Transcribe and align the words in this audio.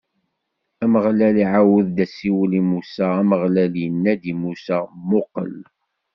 Ameɣlal 0.83 1.35
iɛawed-d 1.43 1.97
asiwel 2.05 2.51
i 2.59 2.61
Musa, 2.69 3.07
Ameɣlal 3.21 3.73
inna-d 3.87 4.23
i 4.31 4.33
Musa: 4.41 4.77
Muqel! 5.09 5.55